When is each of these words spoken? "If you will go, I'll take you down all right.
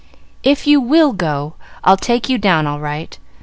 "If 0.41 0.65
you 0.65 0.81
will 0.81 1.13
go, 1.13 1.53
I'll 1.83 1.95
take 1.95 2.27
you 2.27 2.39
down 2.39 2.65
all 2.65 2.79
right. 2.79 3.15